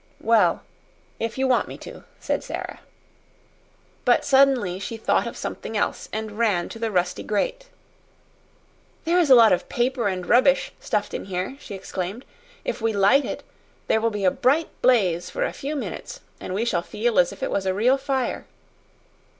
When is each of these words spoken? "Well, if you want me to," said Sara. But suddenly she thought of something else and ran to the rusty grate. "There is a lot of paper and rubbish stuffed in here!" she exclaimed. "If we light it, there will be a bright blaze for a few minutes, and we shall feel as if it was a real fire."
"Well, 0.19 0.63
if 1.19 1.37
you 1.37 1.47
want 1.47 1.67
me 1.67 1.77
to," 1.77 2.05
said 2.19 2.43
Sara. 2.43 2.79
But 4.03 4.25
suddenly 4.25 4.79
she 4.79 4.97
thought 4.97 5.27
of 5.27 5.37
something 5.37 5.77
else 5.77 6.09
and 6.11 6.39
ran 6.39 6.69
to 6.69 6.79
the 6.79 6.89
rusty 6.89 7.21
grate. 7.21 7.67
"There 9.05 9.19
is 9.19 9.29
a 9.29 9.35
lot 9.35 9.53
of 9.53 9.69
paper 9.69 10.07
and 10.07 10.25
rubbish 10.27 10.71
stuffed 10.79 11.13
in 11.13 11.25
here!" 11.25 11.55
she 11.59 11.75
exclaimed. 11.75 12.25
"If 12.65 12.81
we 12.81 12.93
light 12.93 13.25
it, 13.25 13.43
there 13.85 14.01
will 14.01 14.09
be 14.09 14.25
a 14.25 14.31
bright 14.31 14.69
blaze 14.81 15.29
for 15.29 15.43
a 15.45 15.53
few 15.53 15.75
minutes, 15.75 16.21
and 16.39 16.55
we 16.55 16.65
shall 16.65 16.81
feel 16.81 17.19
as 17.19 17.31
if 17.31 17.43
it 17.43 17.51
was 17.51 17.67
a 17.67 17.73
real 17.75 17.99
fire." 17.99 18.47